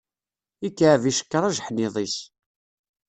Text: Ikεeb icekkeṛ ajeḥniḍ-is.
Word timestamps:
Ikεeb 0.67 1.03
icekkeṛ 1.05 1.43
ajeḥniḍ-is. 1.47 2.15